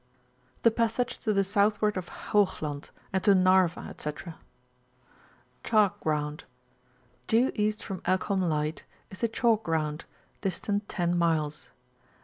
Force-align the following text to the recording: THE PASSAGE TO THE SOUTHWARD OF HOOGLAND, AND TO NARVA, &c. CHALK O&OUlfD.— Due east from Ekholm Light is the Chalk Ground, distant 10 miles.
THE 0.63 0.71
PASSAGE 0.71 1.19
TO 1.19 1.31
THE 1.31 1.43
SOUTHWARD 1.43 1.95
OF 1.95 2.09
HOOGLAND, 2.09 2.89
AND 3.13 3.23
TO 3.23 3.35
NARVA, 3.35 3.93
&c. 3.99 4.11
CHALK 5.63 5.97
O&OUlfD.— 6.03 6.43
Due 7.27 7.51
east 7.53 7.83
from 7.83 8.01
Ekholm 8.07 8.41
Light 8.49 8.83
is 9.11 9.21
the 9.21 9.27
Chalk 9.27 9.61
Ground, 9.61 10.05
distant 10.41 10.89
10 10.89 11.15
miles. 11.15 11.69